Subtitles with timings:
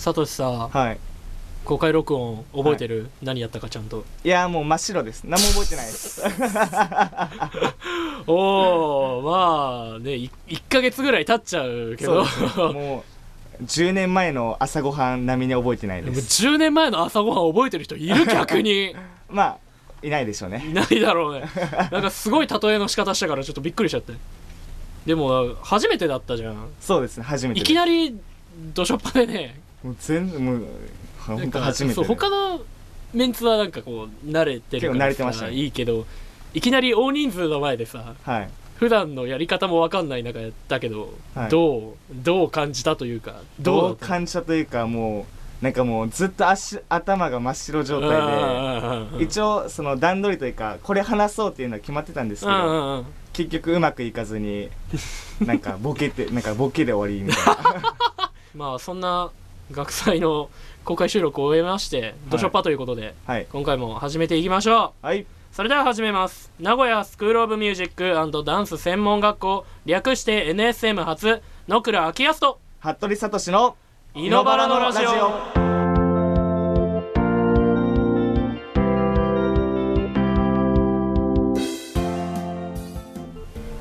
[0.00, 0.98] サトシさはい。
[1.66, 4.06] 公開録音覚えてる、何やったかちゃんと。
[4.24, 5.24] いやもう真っ白です。
[5.24, 6.22] 何も覚えてないです。
[8.26, 12.24] おおまあねい1ヶ月ぐらい経っちゃうけど。
[12.24, 12.62] そうですね。
[12.72, 13.04] も
[13.60, 18.24] う10年前の朝ごはん並みに覚えてないでもです10年前の朝ごはん覚えてる人いる？
[18.32, 18.96] 逆に。
[19.28, 19.58] まあ
[20.02, 20.64] いないでしょうね。
[20.66, 21.44] いないだろうね。
[21.92, 24.14] なんかすごい例えの仕方したからちょっとびっくりしちゃって。
[25.04, 26.68] でも初めてだったじゃん。
[26.80, 27.66] そうですね初めていです。
[27.66, 28.18] きなり
[28.74, 30.66] どしょっぱでねもう全もう
[31.18, 32.06] 本当初めてで。
[32.06, 32.60] 他の
[33.12, 35.54] メンツはなんかこう慣れてるから慣れてましたね。
[35.54, 36.06] いいけど
[36.54, 38.50] いきなり大人数の前でさはい。
[38.76, 41.50] 普段のやり方も分かんない中やったけど、はい。
[41.50, 45.26] どうどう感じたというかどう感じたというかも
[45.60, 53.04] うなんかもうずっと足頭が真っ白状態で態一応その段取りというかこれ話そうっていうのは決まってたんですけど
[53.34, 54.70] 結局うまくいかずに
[55.40, 57.94] なんかボケてなんかボケで終わりみたいな。
[58.56, 59.30] まあそんな
[59.70, 60.50] 学祭の
[60.84, 63.46] 公開収録を終えまして、どしょっぱということではい。
[63.52, 65.06] 今回も始めていきましょう。
[65.06, 65.26] はい。
[65.52, 66.52] それでは始めます。
[66.60, 73.76] 名古屋スクール・オブ・ミュージックダンス専門学校略して NSM 初野倉昭康と服部聡の
[74.14, 75.69] イノバラのラジオ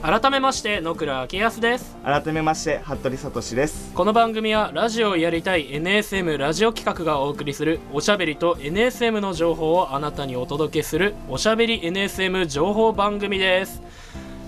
[0.09, 1.95] 改めまして野倉昭康です。
[2.03, 3.93] 改めまして服部聡です。
[3.93, 13.83] この番組はラジオをやりたい NSM ラジオ企画がお送りするおしゃべりと NSM の情報をあなたにお届けするおしゃべり NSM 情報番組です。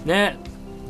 [0.03, 0.39] ね。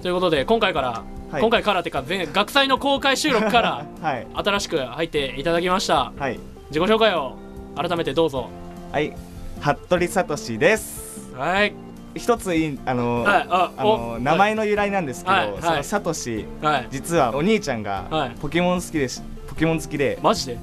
[0.01, 1.41] ということで今回から、はい。
[1.41, 4.27] 今回からっていうか前学祭の公開収録から はい。
[4.33, 6.13] 新しく入っていただきました。
[6.17, 6.39] はい。
[6.69, 7.35] 自己紹介を
[7.75, 8.47] 改めてどうぞ。
[8.93, 9.13] はい。
[9.59, 11.29] 服部聡です。
[11.35, 15.61] はい一ついいあの、はいああおの名前の由来なんですけど、はいはい。
[15.83, 16.87] その聡はい。
[16.91, 18.29] 実はお兄ちゃんはい。
[18.29, 20.57] がポケモン好きでし、ポケモン好きでマジで？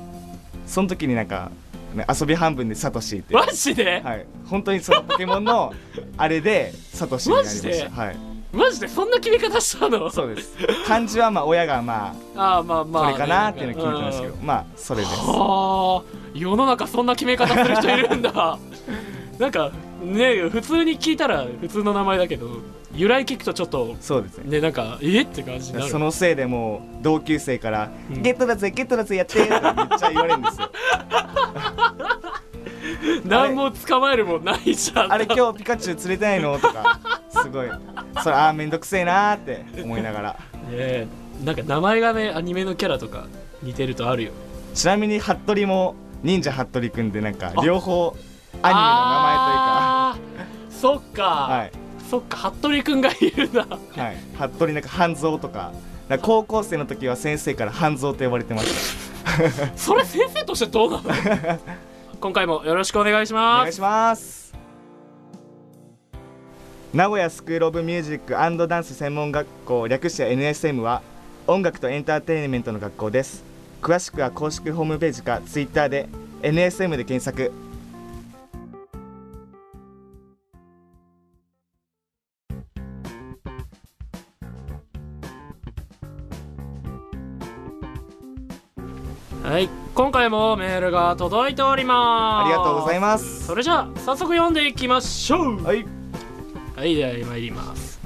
[0.66, 1.50] その時になんか、
[1.94, 3.32] ね、遊び半分でサトシって。
[3.34, 4.26] マジで、はい。
[4.46, 5.72] 本当にそのポケモンの
[6.18, 7.88] あれでサトシになりましマジで？
[7.88, 8.16] たはい。
[8.52, 10.10] マジでそんな決め方したの？
[10.10, 10.56] そうです。
[10.86, 14.46] 漢字はまあ親がまああまあまああこれかなっていうのを決めてますけどうん。
[14.46, 15.12] まあそれです。
[15.16, 16.18] はあ。
[16.34, 18.58] 世の中そんな決め方する人いるんだ。
[19.38, 19.70] なんか
[20.02, 22.46] ね普通に聞いたら普通の名前だけど
[22.94, 24.50] 由来聞くとちょっとそうですね。
[24.50, 25.90] ねなんかえって感じになる。
[25.90, 28.22] そのせいでもう同級生から「うん。
[28.22, 30.70] ゲットだぜゲットだぜやって」ってめっちゃ言われるんですよ。
[33.24, 35.12] 何も捕まえるもんないじゃん。
[35.12, 36.98] あれ今日ピカチュウ釣れてないのとか
[37.30, 37.68] すごい。
[38.22, 40.36] それあーめんどくせえなーって思いながら。
[40.70, 41.06] ね
[41.44, 43.26] なんか名前がねアニメのキャラとか
[43.62, 44.30] 似てるとあるよ。
[44.74, 48.16] ちなみに服部も忍者服部くんでなんかあ両方
[48.62, 49.67] アニメの名あー
[50.80, 51.80] そっか、前とい。
[52.10, 54.00] そっか服部くんがいるんだはい。
[54.00, 55.72] はい服部なんか半蔵とか。
[56.22, 58.68] 高校生の時は先生から半蔵と呼ばれてまし
[59.42, 59.76] た。
[59.76, 61.02] それ先生としてどうなの？
[62.20, 63.60] 今回もよろしくお願いしおます。
[63.60, 64.54] 願いします。
[66.94, 71.02] 名古屋スクール・オブ・ミュージックダンス専門学校略して NSM は
[71.46, 73.44] 音楽とエンターテインメントの学校です。
[73.82, 76.08] 詳しくは公式ホームページか Twitter で
[76.42, 77.52] NSM で検索
[90.18, 92.46] 回もメールが届いております。
[92.46, 93.46] ありがとうございます。
[93.46, 95.62] それじゃあ早速読んでいきましょう。
[95.62, 95.86] はい。
[96.74, 98.00] はいでは参ります。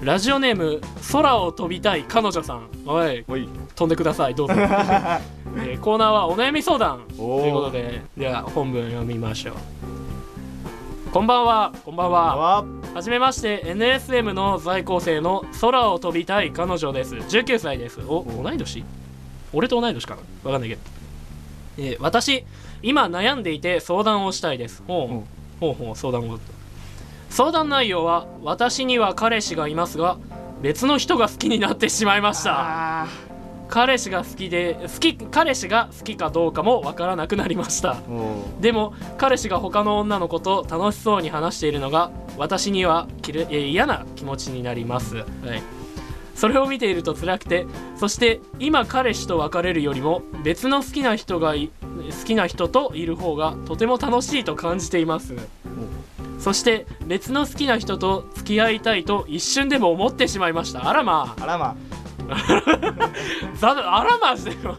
[0.00, 0.80] ラジオネーム
[1.12, 2.70] 空を飛びたい彼女さん。
[2.86, 3.46] おいおい。
[3.74, 7.02] 飛んでくださいどうぞ、 えーコーナーはお悩み相談。
[7.14, 9.54] ということででは本文読みましょう。
[11.12, 12.36] こんばんはこんばんは。
[12.36, 13.02] わは。
[13.02, 17.16] じめまして NSM の在校生の空を飛びたい彼女です。
[17.16, 18.00] 19歳です。
[18.08, 18.82] お同い年？
[19.52, 20.22] 俺と同い年かな？
[20.44, 20.80] わかんないけど、
[21.78, 22.44] えー私
[22.82, 24.82] 今悩んでいて相談をしたいです。
[24.86, 25.24] ほ
[25.60, 25.60] う。
[25.60, 26.38] ほうほう相談を
[27.28, 30.16] 相談内容は私には彼氏がいますが
[30.62, 33.02] 別の人が好きになってしまいました。
[33.02, 33.06] あ
[33.68, 37.98] 彼氏が好きで好き彼氏が好きかどうかもわからなくなりました。
[38.60, 43.06] でも彼氏が他の女の子と楽しそうに話しているのが私には
[43.50, 45.26] 嫌な気持ちになります、はい、
[46.40, 47.66] それを見ていると辛くて
[47.96, 51.70] そして今彼氏と別れるよりも別の好きな人がい
[52.18, 55.34] 好きな人といる方がとても楽しいと感じています。
[56.38, 60.88] そして別の好きな人と付き合いたいと一瞬でも思ってしまいました。
[60.88, 61.42] あらまあ。
[61.42, 61.76] あらま
[63.58, 64.78] ざ あらましてよ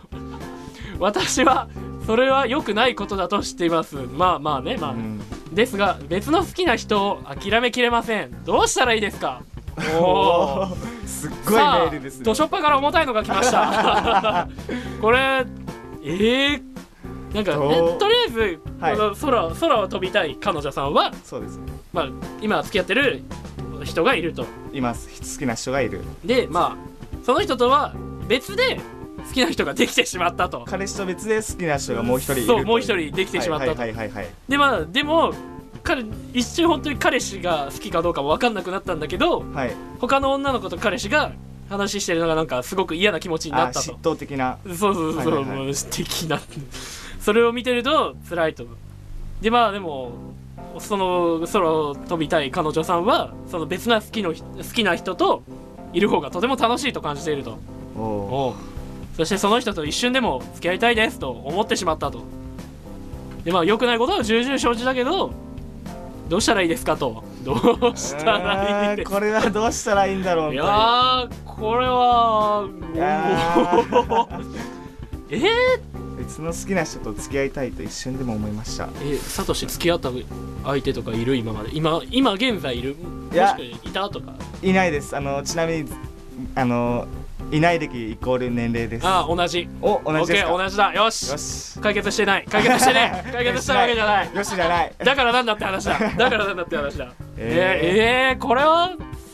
[0.98, 1.68] 私は
[2.08, 3.98] それは良くないことだと知っています。
[4.18, 5.22] まあまあねまあ、うん。
[5.54, 8.44] ですが別の好きな人を諦めきれません。
[8.44, 9.44] どうしたらいいですか？
[10.00, 10.68] おお
[11.12, 12.24] すっごいメールですね。
[12.26, 14.48] ドショッパから重たいのが来ました。
[15.02, 15.46] これ
[16.04, 16.62] えー、
[17.36, 18.98] なんかとりあえず、はい。
[18.98, 21.58] この空空を飛びたい彼女さんは、そうです。
[21.58, 22.10] ねまあ、
[22.42, 23.22] 今付き合ってる
[23.84, 24.46] 人がいると。
[24.74, 25.10] います。
[25.10, 26.02] 好きな人がいる。
[26.26, 27.94] でまあその人とは
[28.28, 28.80] 別で
[29.28, 30.66] 好きな人ができてしまったと。
[30.68, 34.30] 彼氏と別で好きな人がもう一人いるそうもう一と人できてしまったと、はいはいはいはい。
[34.50, 35.34] でまあでも
[35.84, 41.34] 彼一瞬本当に彼氏が好きかどうかも分かんなくなったんだけどはい、はい、他の女の子と彼氏が
[41.70, 43.94] 話してるのがなんかすごく嫌な気持ちになあったと。
[43.94, 44.58] 嫉妬的な。
[44.68, 45.58] そうそうそう、はいはいはい。
[45.60, 46.40] もう素敵な。
[47.20, 48.66] それを見てると辛いと
[49.42, 50.12] でまあでも
[50.80, 55.44] その空を飛びたい彼女さんはその別な好きの好きな人と
[55.94, 57.60] いる方がとても楽しいと感じていると。
[57.96, 58.56] おお
[59.18, 62.24] そしてその人と一瞬でも付き合いたいですと思ってしまったと。
[63.44, 65.32] でまあ良くないことは重々承知だけど
[66.32, 67.26] どうしたらいいですかと。
[67.44, 70.54] どうしたらいいこれはどうしたらいいんだろう。
[70.54, 73.84] いやーこれはや
[75.30, 78.88] えー、別の好きな人と付き合いたいと一瞬でも思いました。
[79.04, 80.10] えサトシ付き合った
[80.64, 81.72] 相手とかいる今まで？
[81.74, 82.96] 今今現在いる？
[82.96, 83.50] もいや。
[83.50, 84.10] しくはいた？
[84.10, 84.34] とか。
[84.64, 85.18] いないです。
[85.18, 85.92] あのちなみに
[86.56, 87.08] あの
[87.52, 89.06] いない歴イコール年齢です。
[89.06, 89.68] ああ同じ。
[89.82, 90.94] お同じですか？OK 同じだ。
[90.94, 91.32] よし。
[91.32, 91.80] よし。
[91.80, 92.46] 解決してない。
[92.50, 93.24] 解決してね。
[93.32, 94.30] 解決したわけじゃない。
[94.34, 94.94] よしじゃない。
[94.98, 96.00] だからなんだって話だ。
[96.00, 97.12] だからなんだって話だ。
[97.38, 98.92] ええー、えー、これは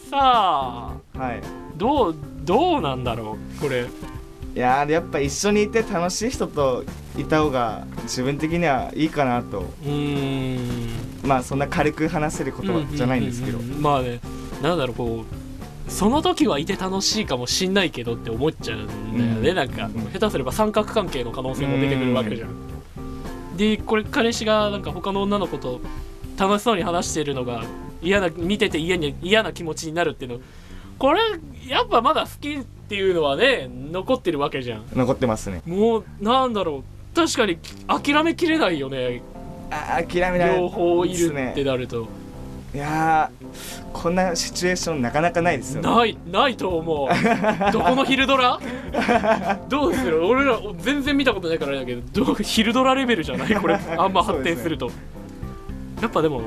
[0.10, 1.42] さあはい。
[1.76, 3.62] どうどうなんだろう？
[3.62, 3.86] これ。
[4.56, 6.84] いやーやっぱ一緒にいて楽しい人と
[7.16, 9.60] いた方が自分的にはいいかなと。
[9.60, 10.90] うーん。
[11.24, 13.60] まあそんな軽く話せることじゃないんですけど。
[13.60, 13.82] うううん。
[13.82, 14.20] まあね。
[14.64, 15.37] なんだろうこう
[15.88, 18.88] その時はいて楽しいかもしんないけどって思っちゃうん
[19.18, 19.56] だよね、うん。
[19.56, 20.12] なんかうん。
[20.12, 25.82] 下手すれば三角関係の可能性も出てくるわけじゃん、でこれ彼氏がなんか他の女の子と
[26.38, 27.64] 楽しそうに話しているのが
[28.02, 30.40] 嫌な見てて嫌に嫌な気持ちになるっていうの。
[31.00, 31.22] これ
[31.68, 34.84] やっぱまだ好きっていうのはね残ってるわけじゃん。
[34.94, 35.62] 残ってますね。
[35.66, 37.16] もうなんだろう。
[37.16, 37.58] 確かに
[37.88, 39.24] 諦めきれないよね。
[39.70, 42.08] 諦めない両方いるってなると、
[42.76, 45.90] いやーこんなシチュエーションなかなかないですよね。
[45.90, 47.08] ないないと思う。
[47.72, 48.60] どこの昼ドラ？
[49.70, 50.26] どうする？
[50.28, 53.56] 俺ら全然見たことないからあれだけどどう昼ドラレベルじゃない？
[53.56, 54.92] これ あんま発展すると。
[56.02, 56.42] やっぱでも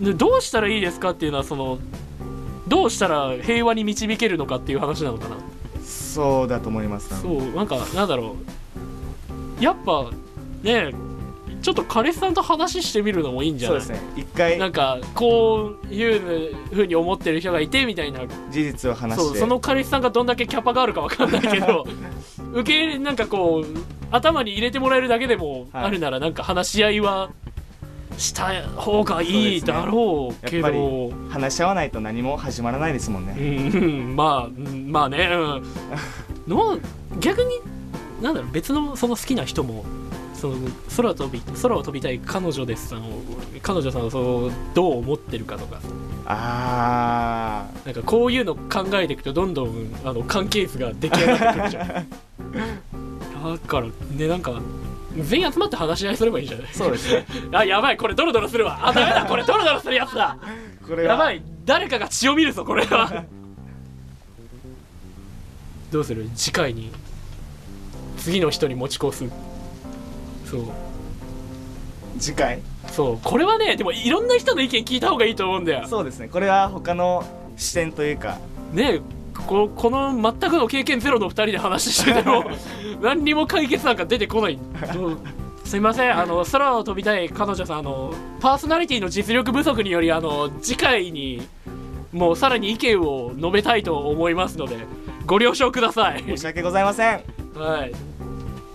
[0.00, 1.78] ねどうしたらいいですかっていうのはその
[2.66, 5.36] どうしたら平和に導けるのかっていう話なのかな。
[5.84, 8.34] そうだと思いますそうなんかなんだろ
[9.60, 9.62] う。
[9.62, 10.06] やっぱ
[10.62, 10.92] ね
[11.66, 13.80] ちょっと彼氏さんと話してみるのもいいんじゃない？
[13.80, 14.08] そうですね。
[14.16, 16.16] 一回なんかこうい
[16.52, 18.20] うふうに思ってる人がいてみたいな。
[18.52, 19.38] 事実を話して。
[19.40, 21.84] その彼氏さんがどんだけキャパがあるかわかんないけど
[22.54, 23.78] 受け入れなんかこう
[24.12, 25.84] 頭に入れてもらえるだけでもはい。
[25.86, 27.30] あるならなんか話し合いは
[28.16, 31.10] した方がいいだろうけど。
[31.30, 33.34] 話し合わないと何も始まらないですもんね。
[33.36, 33.78] う
[34.12, 35.28] んまあうんまあね。
[35.32, 35.62] うん。
[36.46, 36.78] の
[37.18, 37.58] 逆に
[38.22, 39.84] なんだろう別のその好きな人も
[40.36, 40.56] その
[40.96, 43.22] 空飛び空を飛びたい彼女ですさんを
[43.62, 45.80] 彼女さんをそうどう思ってるかとか。
[46.28, 51.86] あなんかこういうの考えていくとどんどんあの関係図が出来上がってくるじゃん。
[51.86, 54.60] だからねなんか
[55.18, 56.66] 全員集まって話し合いすればいいんじゃない？
[56.66, 57.24] ーそうですね。
[57.56, 58.88] あやばいこれドロドロするわ。
[58.88, 60.36] あダメだ これドロドロするやつだ。
[60.86, 61.12] これは。
[61.14, 63.24] やばい誰かが血を見るぞこれは。
[65.92, 66.28] どうする？
[66.34, 66.90] 次回に
[68.18, 69.24] 次の人に持ち越す
[70.46, 70.62] そう。
[72.18, 72.60] 次回？
[72.88, 73.18] そう。
[73.22, 75.86] これはねでもいろんな人の意見聞いた方がいいと思うんだよ。
[75.86, 76.28] そうですね。
[76.28, 77.24] これは他の
[77.56, 78.38] 視点というか。
[78.72, 79.00] ね
[79.46, 82.44] ここの全くの経験ゼロの2人で話してても
[83.02, 84.58] 何にも解決なんか出てこない。
[85.64, 86.18] すいません。
[86.18, 91.46] あの空を飛びたい彼女さんあのパーソナリティの実力不足によりあの次回に
[92.12, 94.78] もうさらに意見を述べたいと思いますので
[95.26, 96.24] ご了承ください。
[96.24, 97.20] 申し訳ございません。
[97.54, 97.92] はい。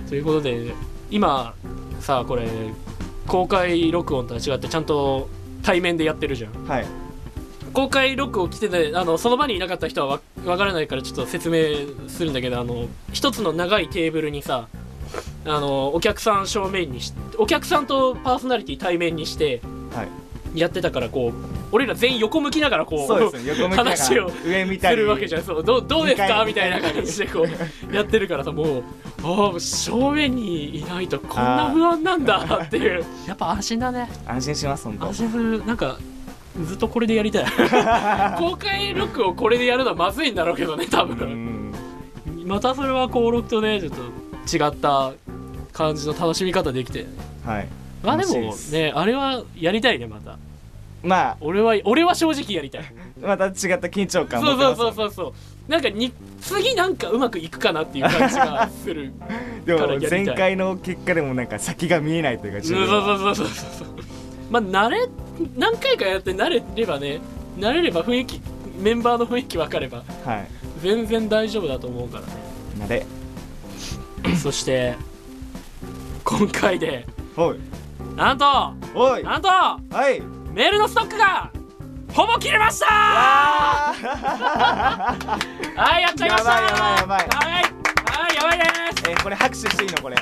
[0.08, 0.74] ということで
[1.12, 1.54] 今
[2.00, 2.48] さあこれ
[3.28, 5.30] 公開録音とは違ってちゃんと
[5.62, 6.66] 対面でやってるじゃん。
[6.66, 6.86] はい。
[7.74, 14.68] 公開録音来ててあのその場にいなかった人はわわからないからちょっと説明するんだけどあの一つの長いテーブルにさ
[15.46, 19.62] あのお客さん正面にしお客さんとパーソナリティ対面にして
[19.94, 20.60] はい。
[20.60, 23.98] やってたからこう俺ら全員横向きながらこうそうですね横向きながら。
[23.98, 24.98] 話を上見たり。
[24.98, 25.44] するわけじゃん。
[25.44, 25.64] そう。
[25.64, 26.44] どうどうですか？
[26.46, 27.46] みたいな感じでこ
[27.92, 28.84] う やってるからさもう。
[29.24, 33.04] ああ正面にいないとこんな不安なんだっていう。
[33.28, 34.10] やっぱ安心だね。
[34.28, 35.06] 安心します本当。
[35.08, 35.66] 安心する。
[35.66, 35.98] なんか
[36.66, 37.46] ずっとこれでやりたい。
[38.38, 41.74] 公開録をこれでやるのはまずいんだろうけどね多う分ん。
[42.46, 44.02] またそれは登録とねちょっと
[44.58, 45.14] 違った
[45.72, 47.06] 感じの楽しみ方できて。
[47.46, 47.68] はい。
[48.04, 50.38] まあでもねあれはやりたいねまた
[51.04, 52.94] ま俺は俺は正直やりたい。
[53.24, 55.24] あまた違った緊張感そうそうそううそうそ
[55.68, 55.72] う。
[55.72, 59.14] なんかに次なんかうまくいくかなっていう感じがする。
[59.66, 63.88] でも前回の結果でもなんか先が見えないというかそうそうそうそうそう
[64.50, 65.08] まあ慣れ
[65.58, 67.20] 何回かやって慣れればね
[67.58, 68.42] 慣れれば雰囲気
[68.80, 70.48] メンバーの雰囲気分かればはい。
[70.82, 72.34] 全然大丈夫だと思うからね。
[72.80, 73.06] なれ。
[74.36, 74.96] そして
[76.24, 77.06] 今回で
[77.38, 77.60] おい。
[78.16, 78.46] なんと
[78.96, 79.24] おい。
[79.24, 79.80] なんとは
[80.12, 81.50] いメールのストックが
[82.14, 82.88] ほぼ切れました！
[82.90, 83.94] あ
[85.76, 86.52] はいやっちゃいました。
[86.62, 87.20] やばいやばいやばい。
[87.20, 87.64] はい。
[87.64, 87.70] は
[88.34, 88.66] いやばいで
[88.98, 89.04] す。
[89.06, 90.16] ーえーこれ拍手していいのこれ。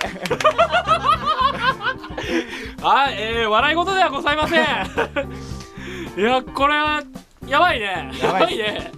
[2.82, 4.64] はい、えー、笑い事ではございません。
[4.64, 7.02] いやこれは
[7.48, 8.12] やばいね。
[8.20, 8.92] ややばいばいね。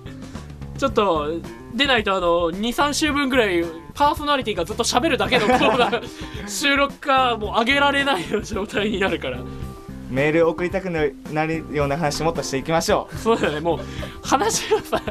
[0.78, 1.28] ちょっと
[1.74, 6.04] 出ないとあの23週分ぐらいパーソナリティがずっと喋るだけのコーナー
[6.50, 9.38] 収録かもう上げられないような状態になるから
[10.12, 13.80] メール送りたくなるような話もっとしていきましょそうだねもう
[14.22, 15.02] 話をさ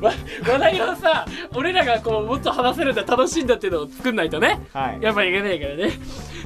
[0.00, 0.12] わ
[0.46, 4.60] 話題をさ俺らがこうもっと話せるんだ楽しいんだっていうのを作んないとね。
[4.74, 5.02] うはい。
[5.02, 5.90] やっぱりいけないからね。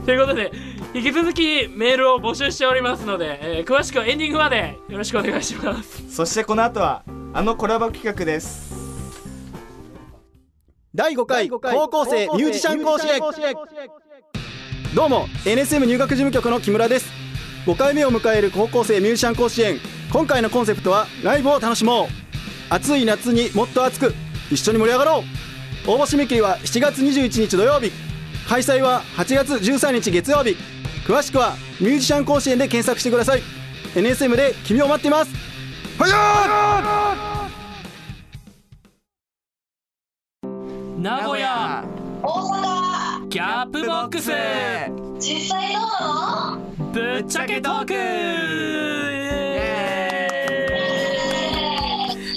[0.04, 0.50] ということで、
[0.92, 6.14] 引き続きメールを募集しておりますので、えー詳しくはエンディングまでよろしくお願いします。
[6.14, 8.74] そしてこの後はあのコラボ企画です。
[10.94, 13.20] 第5回高校生ミュージシャン講師へ。
[14.94, 17.25] どうも NSM 入学事務局の木村です
[17.66, 19.80] 5回目を迎える高校生ミュージシャン甲子園。
[20.12, 22.06] 今回のコンセプトはライブを楽しもう。
[22.70, 24.14] 暑い夏にもっと熱く
[24.52, 25.24] 一緒に盛り上がろ
[25.86, 25.90] う。
[25.90, 27.90] 応募締め切りは7月21日土曜日。
[28.48, 30.56] 開催は8月13日月曜日。
[31.08, 33.42] 詳しくはミュージシャン甲子園で検索してください。
[33.96, 35.34] NSM で君を待っています。
[35.98, 36.16] はや
[40.98, 41.84] 名古屋！
[42.22, 42.28] 大
[43.22, 44.30] 阪ギャップボックス！
[45.18, 46.65] 実際どうなの？
[46.96, 47.92] ぶっちゃけトーク！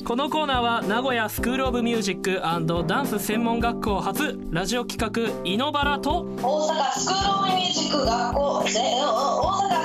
[0.04, 2.42] このコーナーは名古屋スクール・オブ・ミュージック
[2.86, 5.10] ダンス専門学校初ラジオ企画
[5.50, 8.68] 「イノバラ」と大阪スクールオブミュージック学校大阪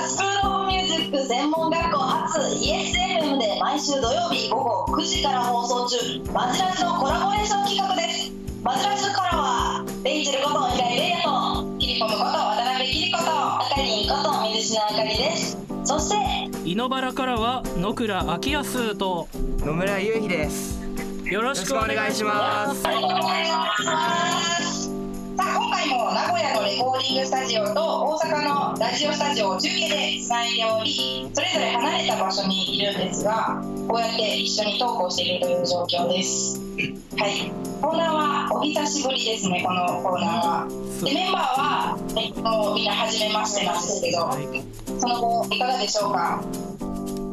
[0.09, 5.95] スクールオブミュージック専門学校初 ESFM で毎週土曜日午後9時から放送中。
[6.33, 8.29] マジラジのコラボレーション企画です。
[8.61, 13.04] マジラジからはレイチェルこと平井レイヤとキリコムこと渡辺
[14.77, 15.57] あかりです。
[15.83, 19.27] そしてイノバラからは野倉昭康と
[19.59, 20.75] 野村優秀です。
[21.25, 22.83] よろしくお願いします
[25.85, 36.59] 回も名古屋のレコーディングスタジオと大阪のラジオスタジオを中継でつないでおりそれぞれ離れた場所にいるんですがこうやって一緒にトークをしているという状況です。
[37.17, 37.51] はい。
[37.81, 40.67] コーナーはお久しぶりですねこのコーナーは。
[41.03, 44.31] でメンバーは、えっと、みんな初めましてなんですけど
[44.99, 46.43] その後いかがでしょうか？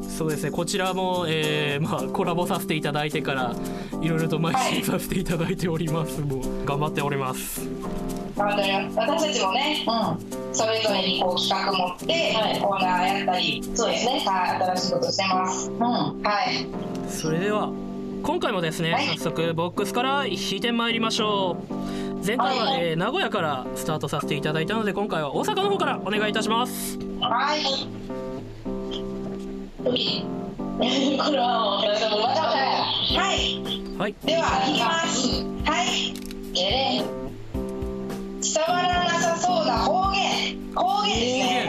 [0.09, 3.57] そうですねこちらも、えーまあ、コラボさせていただいてから
[4.03, 7.63] いろいろと邁進させていただいております、もう頑張っております
[8.37, 9.85] 本当に私たちもね、
[10.53, 16.21] それぞれにこう企画持って、コーナーやったりそうですね、はい、新しいことしてます、は
[16.51, 16.67] い。
[17.11, 17.71] それでは
[18.23, 19.07] 今回もですね、はい。
[19.19, 21.75] 早速ボックスから引いてまいりましょう。
[22.25, 22.81] 前回は、はい。
[22.89, 26.99] えー名古屋からスタートさせていただいたので今回は大阪の方からお願いいたします。
[27.21, 27.63] はい。
[29.83, 33.61] これはもうはい。
[33.99, 34.15] はい。
[34.25, 35.45] ではいきます。
[35.65, 36.15] はい。
[36.53, 37.22] ゲレ
[38.43, 41.69] 伝わらなさそうな方言方言です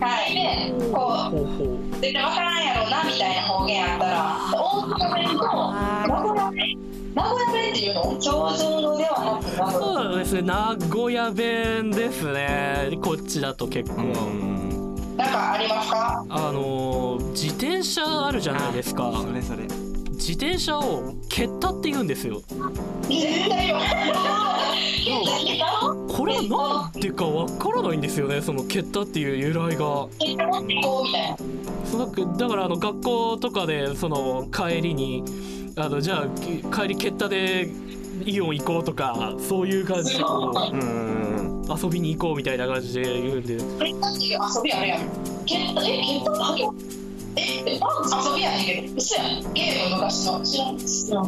[0.00, 1.00] はいこ
[1.30, 5.42] ほう絶対わからんやろうなみたいな方言あったら大阪弁と
[6.06, 6.78] 名古屋弁
[7.14, 12.96] 名古屋弁っていうの標準語ではなくそうですね名古屋弁ですね。
[13.02, 14.02] こっちだと結構、
[15.16, 19.12] なんかありますかあのー自転車あるじゃないですか。
[19.20, 19.64] それそれ。
[20.12, 22.40] 自転車を蹴ったって言うんですよ。
[23.08, 23.78] 絶対よ
[27.18, 30.06] かわからないんですよねその蹴ったっていう由来が。
[31.98, 35.24] だだからあの学校とかでその帰りに
[35.76, 37.68] あのじゃあき帰り蹴ったで
[38.24, 41.48] イオン行こうとかそういう感じでん。
[41.68, 43.54] 遊びに行こうみたいな感じで言うんで。
[43.54, 43.58] 遊
[44.62, 45.00] びあるやん。
[45.44, 46.64] ケッタえケッタってあげ
[47.66, 47.80] え遊
[48.36, 51.26] びやねんけど嘘やんゲーム昔の知らん知らんあ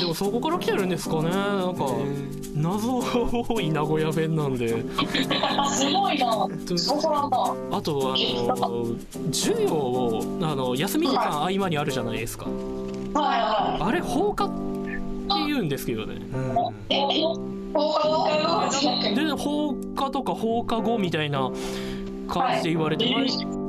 [0.00, 1.30] でもそこから来てるんですかね。
[1.30, 1.86] なんか
[2.54, 4.68] 謎多い名古屋弁なんで。
[4.68, 6.48] すごいな。
[6.76, 8.86] そうなんだあとあの
[9.32, 12.44] 授業をあの休み時間合間にあるじゃないですか。
[12.44, 12.60] はい
[13.14, 14.54] はあれ放課って
[15.46, 16.16] 言うんですけどね。
[16.88, 19.14] 放課後？
[19.14, 21.50] で放課とか放課後みたいな
[22.28, 23.06] 感じで言われて、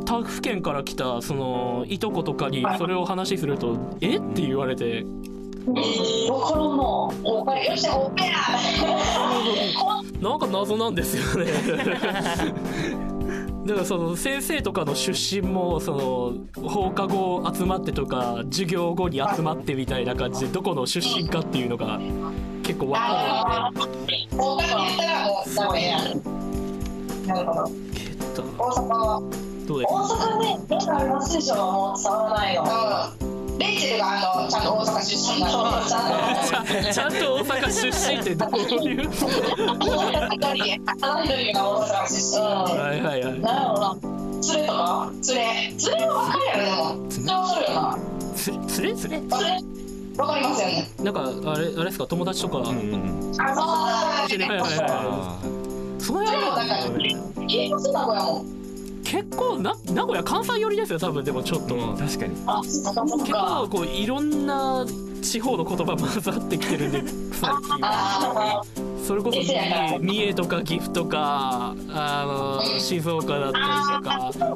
[0.06, 4.18] 他府県から来たそのいとことかにそれを話すると「え？
[4.18, 5.06] っ?」て言われて。
[10.22, 10.36] な。
[10.36, 11.54] んか謎なんですよね。
[13.66, 21.98] だからその先生とかの出身もその放課後集まってとか授業後に集まってみたいな感じでどこの出身かっていうのが
[22.62, 23.72] 結構わかああ、
[24.36, 26.02] 大阪やっ
[27.26, 27.36] たら。
[27.36, 27.54] なるほ
[28.58, 29.22] 大阪は。
[29.66, 32.64] どうです大阪ね、よくありますでしょ、もう伝わらないの。
[32.64, 32.66] う
[33.56, 33.58] ん。
[33.60, 35.90] レイチェルがあのちゃんと大阪出身なんで。
[36.50, 38.50] ちゃんとちゃんと大阪出身ってどう
[38.84, 39.08] いう？
[39.08, 40.82] 大阪一人で。
[41.02, 42.42] あの一人が大阪出身。
[42.42, 42.48] は
[42.94, 43.96] いはいはいなんやろな。
[44.02, 45.12] 連れとか？
[45.30, 45.42] 連れ。
[45.70, 47.08] 連れはわかるやろ、でも。
[47.10, 47.32] 連れ？
[47.34, 47.98] はするよな。
[48.36, 48.96] つつれ？
[48.96, 49.16] つれ？
[49.18, 49.34] 連れ？
[50.18, 50.90] わかりますよね。
[51.00, 51.26] なんかあ
[51.58, 52.08] れあれですか？
[52.08, 54.86] 友達とか、うんうんあ、そうあそうはいはいはいは
[55.42, 55.48] あ
[56.00, 56.78] いその辺もだから、
[57.48, 58.46] 言います名古屋も。
[59.14, 61.76] 結構な名古屋関西寄りですよ多分でもちょっと。
[61.76, 62.36] ー確かに。
[62.48, 63.68] あ、結か。
[63.70, 63.78] 構。
[63.78, 64.84] こういろんな
[65.22, 67.78] 地方の言葉混ざってきてるんで 最近。
[67.84, 68.62] あ
[69.06, 69.40] それこそ
[70.00, 73.66] 三重とか岐阜とかあの静岡だったり
[74.00, 74.32] とか。
[74.34, 74.48] そ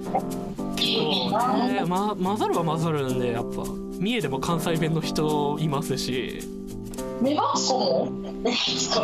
[1.67, 1.71] う。
[1.71, 3.61] ねま混ざるは混ざるんでやっぱ。
[3.99, 6.39] 三重でも関西弁の人いますし。
[7.21, 8.07] メバチコも。
[8.43, 9.01] メバチコ。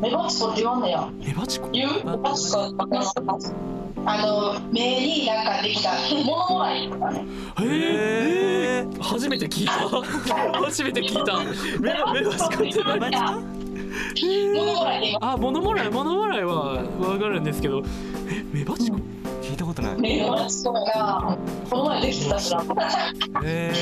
[0.00, 1.08] メバチコって言わんねや。
[1.18, 1.92] メバチコ言う？
[2.06, 3.81] メバチコ。
[4.04, 5.92] あの目になんかできた。
[6.24, 7.24] 物もらいとかね。
[7.60, 9.72] へえ初めて聞いた。
[10.60, 11.38] 初めて聞いた。
[11.80, 13.42] メバメバチコって何
[14.54, 15.00] 物もらい。
[15.02, 15.90] であ物もらい。
[15.90, 17.82] 物もらいはわかるんですけど。
[18.28, 18.96] えメバチコ
[19.40, 20.00] 聞いたことない。
[20.00, 21.38] メバチコが
[21.70, 22.64] この前できてたしな。
[23.44, 23.72] え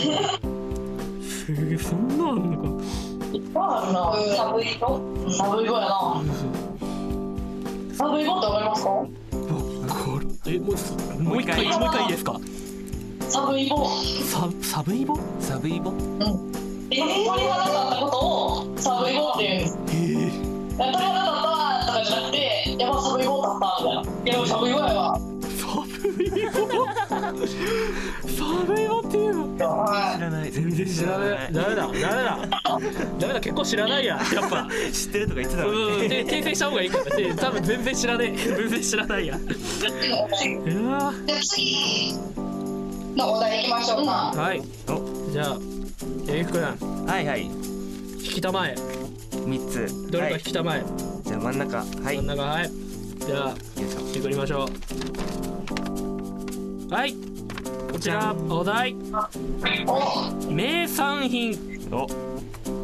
[1.23, 2.85] すげえそんなあんのか。
[3.33, 4.37] いっぱいあるな。
[4.37, 5.01] サブイボ？
[5.31, 6.23] サブイボやな。
[7.95, 8.91] サブイボってわかりますか？
[10.53, 12.41] えもうすもう一回もう一回いいですか？
[13.29, 13.89] サブイボ。
[14.25, 15.17] ササブイボ？
[15.41, 15.93] サブイボ？
[16.93, 19.79] えー、鳥肌立ったことをサブイボって言うんです。
[19.93, 20.31] ええ
[20.79, 24.39] 鳥肌立ったとかじゃなくて、やばサブイボ立ったみたいな。
[24.39, 25.15] いや、サブイボやわ。
[25.15, 25.21] サ
[26.17, 26.37] ブイボ
[27.07, 30.51] サブイボ 知らない。
[30.51, 31.51] 全然知知らない。
[31.51, 31.83] いダメだ。
[31.83, 32.39] ダメだ。
[33.19, 33.41] ダメだ。
[33.41, 34.21] 結構知らないや。
[34.35, 34.69] やっぱ。
[34.93, 36.01] 知ってるとか言ってたのうん。
[36.01, 37.17] にで訂正した方がいいから。
[37.17, 38.37] で多分全然知らねえ。
[38.37, 39.37] 全然知らないや。
[39.37, 39.41] う
[40.89, 41.15] わ。
[41.27, 42.15] じゃあ次
[43.17, 44.13] のお題いきましょうか。
[44.37, 44.63] はい。
[44.89, 45.59] おじゃあ
[46.29, 46.63] エイフ君
[47.07, 47.45] はいはい。
[47.45, 47.51] 引
[48.35, 48.75] きたまえ。
[49.47, 50.11] 三つ。
[50.11, 50.85] どれかはい引きたまえ、
[51.25, 51.79] じゃあ真ん中。
[51.79, 52.17] はい。
[52.17, 52.71] 真んよ中はい。
[53.27, 53.55] じゃあい
[53.91, 54.01] しょ。
[54.15, 54.69] めくりましょ
[56.91, 56.95] う。
[56.95, 57.15] はい。
[57.15, 57.19] こ
[58.01, 58.97] ちらお題。
[60.49, 61.55] 名産品。
[61.93, 62.07] お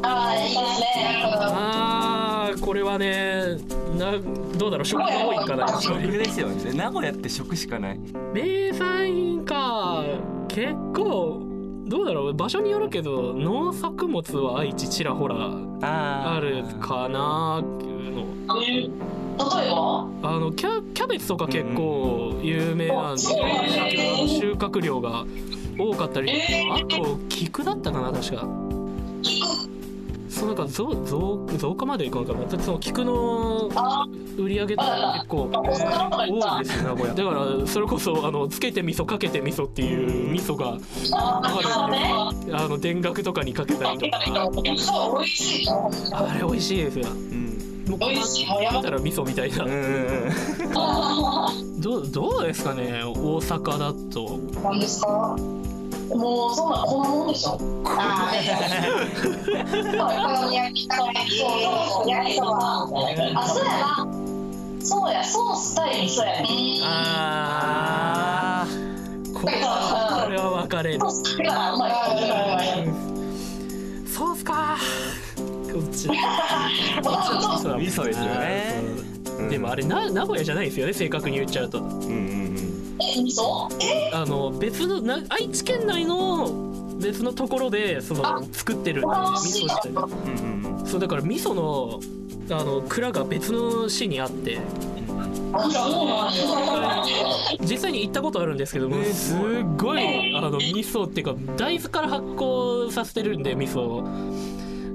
[0.02, 1.22] ああ、いいですね。
[1.24, 3.56] あーこれはね
[3.96, 4.12] な
[4.58, 4.84] どうだろう？
[4.84, 5.80] 食が多いかな。
[5.80, 6.72] 食りですよね。
[6.74, 7.98] 名古屋って食しかない。
[8.34, 10.04] 名産品か。
[10.48, 11.40] 結構
[11.86, 12.34] どうだろう？
[12.34, 15.36] 場所によるけど農作物は愛知ちらほら
[15.82, 18.26] ああるかなっていうの。
[18.62, 18.90] えー
[19.38, 20.08] 例えば？
[20.22, 25.24] あのキャキャベツとか結構有名なん収穫量が
[25.78, 28.46] 多かったり、えーあと菊だったかな確か。
[30.28, 34.06] そうなんか増増増加までいかんかなだってその菊のあ
[34.36, 40.76] 売り上げって結構多いですよ名古屋だからそれこそあのつけて味噌かけて味噌っていう味噌が
[41.16, 42.28] ああね。
[42.52, 44.20] あの田楽とかにかけたりとか。
[46.12, 47.08] あれ美味しいですよ。
[47.08, 48.46] うんもう美味しい。
[48.46, 49.68] もうやばだったら味噌みたいなう
[51.80, 55.36] どうどうですかね大阪だと何ですか？
[56.08, 57.58] もうそんなこんなもんでしょ。
[57.84, 58.34] ああ、
[60.38, 61.10] お好み焼き、たこ
[62.06, 62.84] 焼き、そば。
[62.84, 64.06] あ、そうやな。
[64.80, 66.48] そうや、ソース対味噌やね。
[66.84, 68.66] あ
[69.34, 71.10] これはこれは分かれるソー
[74.36, 74.76] スだか
[75.96, 79.06] ちこっちーは味噌ですよね。
[79.50, 81.78] でもあれな名古屋じゃないですよね正確に言っちゃうと。
[81.78, 82.56] うんうん
[82.98, 83.68] え、味噌
[84.14, 86.50] あの別のな愛知県内の
[86.98, 89.96] 別のところでその作ってるんで味噌自体うん
[90.64, 90.86] うんうん。
[90.86, 92.00] そうだから味噌の
[92.50, 94.58] あの蔵が別の市にあって。
[97.60, 99.38] 実際に行ったことあるんですけども、すっ
[99.78, 104.04] ごいあの味噌っていうか大豆から発酵させてるんで味噌を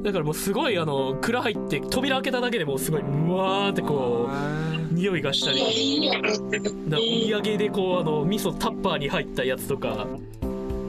[0.03, 5.61] だからもうすごいあの蔵入って扉開けただけでもうすごいうわーってこう匂いがしたり。
[5.61, 10.07] お土産でこうあの味噌タッパーに入ったやつとか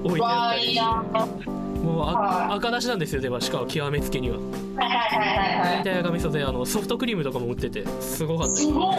[0.02, 1.52] 置いてあったり。
[1.82, 2.12] もうあ
[2.48, 4.36] はい赤出しなんですよではしかも極めつけには。
[4.36, 5.84] はいはいはいはいはい。
[5.84, 8.52] 大体赤味噌であのソフトクリームとかも売っててすごかった。
[8.54, 8.96] すごい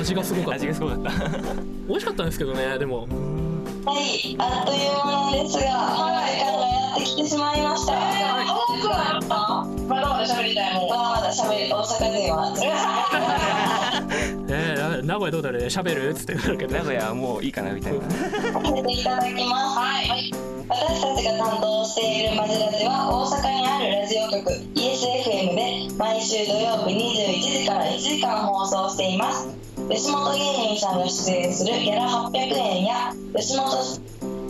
[0.00, 0.56] 味がすごかった。
[0.56, 1.10] 味がすごかった。
[1.88, 3.08] 美味しかったんですけどねでも。
[3.84, 7.92] はい、あっという間ですが、お時間がやってきてしまいました。
[8.86, 9.34] えー、早くなった
[9.88, 10.88] まだまだ喋りたいもん。
[10.90, 12.54] まだまだ喋る大阪人は。
[14.48, 16.10] えー、名古屋どうだろうね喋る？
[16.10, 18.00] っつってなるけど名古屋はもういいかなみたいな。
[18.00, 19.78] させていただきます。
[19.78, 20.32] はい。
[20.68, 29.48] 私たちが担当しているマジラジは大阪にあるラジオ局 ESFM で毎週土曜日21時から1時間放送しています。
[29.88, 30.40] 吉本芸
[30.74, 33.70] 人さんが出演するギャラ800円や吉本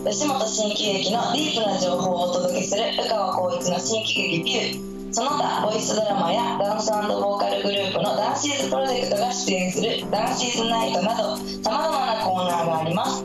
[0.09, 11.43] 吉本新喜劇のディープな情報をお届けする宇川光一の新喜劇ビューその他ボイスドラマやダンスボーカルグループのダンシーズプロジェクトが出演するダンシーズナイトなどさ
[11.73, 13.25] まざまなコーナーがあります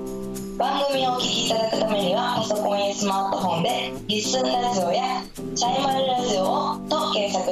[0.58, 5.22] 番組をお聞きいただくためにはパソコンやスマートフォンで「リッスンラジオ」や
[5.54, 7.46] 「チャイマルラジオ」と検索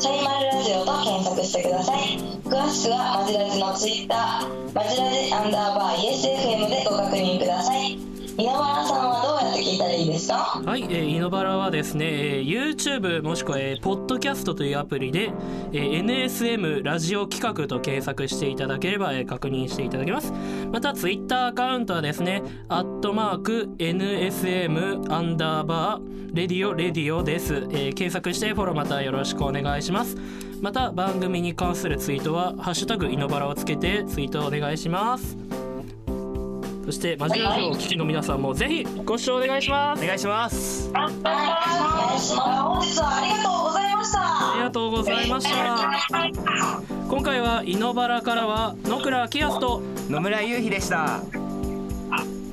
[0.00, 2.16] チャイマルラジオと検索してください
[2.48, 10.60] 詳しくはマジラジのツイッターマジラジアンダーバー ESFM でご確認ください稲原さんはどうやって聞いたらいいですか？
[10.64, 12.06] はい、えー、イノバラはですね、
[12.38, 15.30] えー YouTube もしくは、えー、ポッドキャストというアプリで、
[15.72, 20.32] えー NSM ラジオ企画と検索していただければ、えー確認していただけます。
[20.72, 30.16] また Twitter アカウントはですねアットマーク NSM アンダーバー radioradio です、えー検索してフォローまたよろしくお願いします。
[30.60, 35.36] また番組に関するツイートは「ハッシュタグイノバラ」をつけてツイートお願いします。
[36.84, 40.02] そしてマジラジオをお聞きの皆さんもぜひご視聴お願いします。
[40.02, 40.92] お願いします。
[40.92, 41.32] 本日は
[43.16, 44.20] ありがとうございました。
[44.20, 46.82] ありがとうございました。
[47.08, 51.22] 今回はイノバラからは野倉キヤスと野村優飛でした。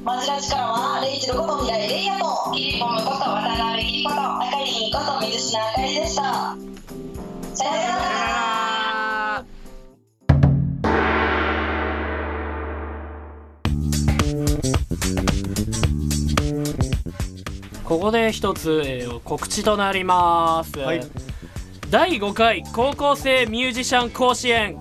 [0.06, 6.56] マジラジからはレイチェルこと平井レイヤとキリコムこと渡辺キリコとあかりんこと水品あかりでした。
[7.54, 8.81] さよなら
[17.92, 21.02] ここで一つ、えー告知となります、はい。
[21.90, 24.78] 第5回高校生ミュージシャン甲子園。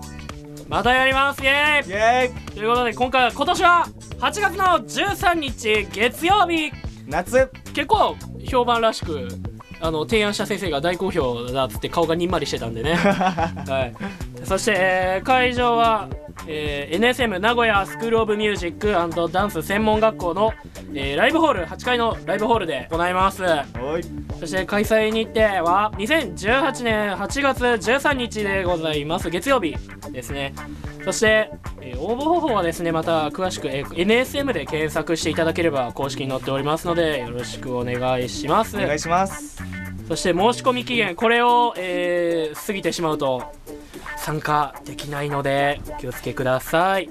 [0.69, 1.43] またやります。
[1.43, 2.53] イエーイ。
[2.53, 3.89] ということで今回は今年は
[4.21, 6.71] 8月の13日月曜日。
[7.09, 7.51] 夏。
[7.75, 8.15] 結構
[8.49, 9.27] 評判らしく
[9.81, 16.09] あの提案した先生が大好評だっつって顔がにんまりしてたんでね、 はい、そして、えー会場は、
[16.53, 20.53] えー NSM 名古屋スクール・オブ・ミュージックダンス専門学校の、
[20.93, 23.45] えーライブホール8階のライブホールで行います。
[24.41, 29.31] そして開催日程は2018年8月13日でございます。
[29.31, 29.77] 月曜日
[30.11, 30.53] ですね。
[31.05, 38.77] そして、えー応募方法はですねまた詳しく、えー NSM で検索していただければ公式に載っておりますのでよろしくお願いします。
[38.77, 39.63] お願いします。
[40.09, 43.45] そして申し込み期限これを、えー過ぎてしまうと
[44.21, 47.09] 参加できないのでお気をつけください。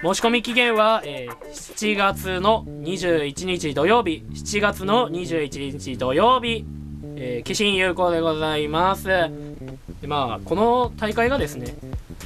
[0.00, 1.48] 申し込み期限は、えー
[1.78, 4.24] 7月の21日土曜日。
[4.32, 6.64] 7月の21日土曜日、
[7.16, 9.06] えー、寄進有効でございます。
[9.08, 11.74] でまあこの大会がですね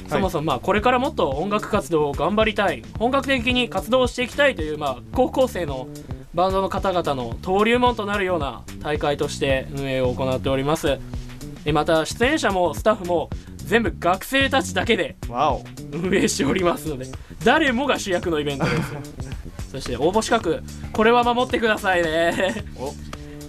[0.07, 2.83] そもそもまあこれからもっと音楽活動を頑張りたい。
[2.99, 5.87] 本格的に活動していきたいというまあ高校生の
[6.35, 10.99] バンドの方々の登竜門となるような大会として運営を行っております。
[11.63, 13.29] でまた出演者もスタッフも
[13.65, 15.15] 全部学生たちだけで
[15.91, 17.05] 運営しておりますので
[17.43, 18.93] 誰もが主役のイベントです。
[19.71, 22.63] そして応募資格これは守ってくださいね。
[22.77, 22.93] お。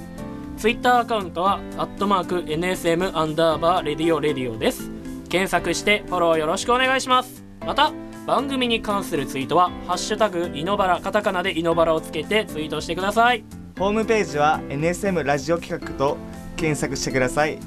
[0.58, 4.92] Twitter アカウントはアットマーク NSM アンダーバー radioradio です。
[5.30, 7.44] 検索してフォローよろしくお願いします。
[7.66, 7.92] また
[8.30, 13.44] 番組に関するツイートは「ハッシュタグイノバラ」カタカナでイノバラをつけてツイートしてください。
[13.80, 16.16] ホームページは NSM ラジオ企画と
[16.56, 17.58] 検索してください。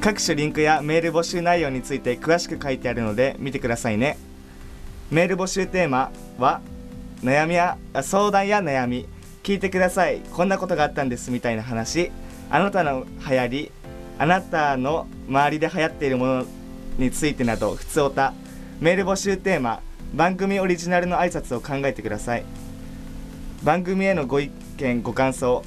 [0.00, 4.16] 各種リンクやメール募集内容について詳しく書いてあるので見てくださいね。
[5.10, 6.60] メール募集テーマは
[7.24, 9.08] 悩みや相談や悩み
[9.42, 10.20] 聞いてください。
[10.32, 12.12] こんなことがあったんですみたいな話。
[12.48, 13.72] あなたの流行り
[14.20, 16.46] あなたの周りで流行っているもの
[16.96, 18.34] についてなど普通おた
[18.80, 19.80] メール募集テーマ
[20.14, 22.44] 番組オリジナルの挨拶を考えてください。
[23.62, 25.62] 番組へのご意見ご感想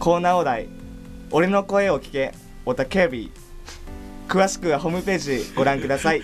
[0.00, 0.66] コーナーお題
[1.30, 2.34] 俺の声を聞け
[2.66, 3.30] おたけび
[4.28, 6.22] 詳しくはホームページご覧ください。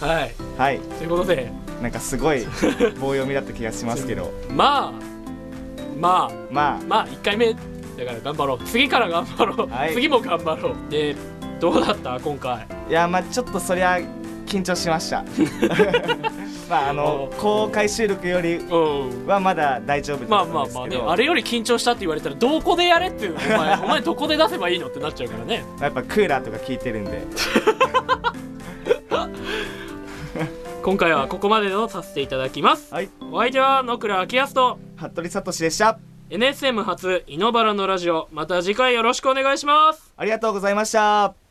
[0.00, 0.34] はい。
[0.58, 0.80] はい。
[0.80, 1.50] ということで。
[1.80, 2.44] なんかすごい
[3.00, 4.32] 棒読みだった気がしますけど。
[4.50, 4.92] まあ
[5.98, 7.52] まあままあ1回目。
[7.54, 7.58] だ
[8.04, 8.58] から頑張ろう。
[8.66, 9.94] 次から頑張ろう、はい。
[9.94, 10.74] 次も頑張ろう。
[10.90, 11.16] で
[11.60, 12.20] どうだった？
[12.20, 12.52] 今回。
[12.52, 13.98] あいやまあちょっとそりゃ
[14.54, 15.24] 緊張しました。
[16.70, 18.64] まああの公開収録よりう。
[18.64, 20.96] んはまだ大丈夫まあだまあまあね。
[20.96, 23.34] あれより緊張したって言われたらどこでやれっていう。
[23.34, 25.64] お前 お前どこで出せばいいのってなっちゃうからね。
[25.80, 27.22] やっぱクーラーとか聞いてるんで。
[30.82, 32.92] 今回はここまでとさせていただきます。
[32.94, 33.08] はい。
[33.32, 34.78] お相手は野倉昭康と。
[34.96, 35.98] 服部聡でした。
[36.30, 38.28] NSM 初イノバラのラジオ。
[38.32, 40.12] また次回よろしくお願いします。
[40.16, 41.43] ありがとうございました